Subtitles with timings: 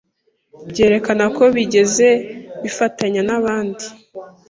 [0.69, 2.07] byerekana ko bigeze
[2.63, 3.85] bifatanya nabaandi